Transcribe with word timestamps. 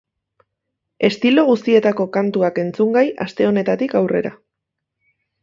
Estilo 1.09 1.43
guztietako 1.49 2.07
kantuak 2.15 2.57
entzungai, 2.63 3.05
aste 3.27 3.49
honetatik 3.51 3.95
aurrera. 4.01 4.35